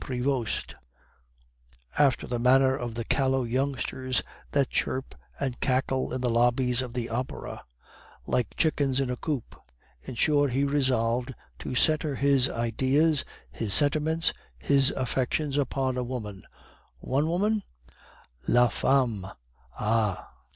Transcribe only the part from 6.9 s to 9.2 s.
the Opera, like chickens in a